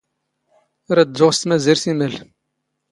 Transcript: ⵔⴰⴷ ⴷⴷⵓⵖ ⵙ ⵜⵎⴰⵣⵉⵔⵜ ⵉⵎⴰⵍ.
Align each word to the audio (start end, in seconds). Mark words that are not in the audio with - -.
ⵔⴰⴷ 0.95 1.07
ⴷⴷⵓⵖ 1.17 1.31
ⵙ 1.37 1.41
ⵜⵎⴰⵣⵉⵔⵜ 1.49 1.83
ⵉⵎⴰⵍ. 1.91 2.15